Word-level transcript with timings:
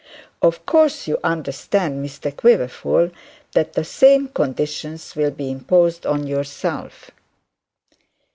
Of 0.41 0.65
course, 0.65 1.07
you 1.07 1.19
understand, 1.23 2.03
Mr 2.03 2.35
Quiverful, 2.35 3.11
that 3.51 3.73
the 3.73 3.83
same 3.83 4.29
conditions 4.29 5.15
will 5.15 5.29
be 5.29 5.51
imposed 5.51 6.07
on 6.07 6.25
yourself.' 6.25 7.11